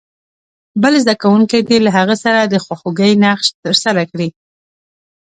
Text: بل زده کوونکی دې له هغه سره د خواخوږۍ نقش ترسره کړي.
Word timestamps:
بل 0.81 0.93
زده 1.03 1.15
کوونکی 1.21 1.59
دې 1.67 1.77
له 1.85 1.91
هغه 1.97 2.15
سره 2.23 2.39
د 2.43 2.55
خواخوږۍ 2.63 3.11
نقش 3.23 3.47
ترسره 3.63 4.03
کړي. 4.11 4.29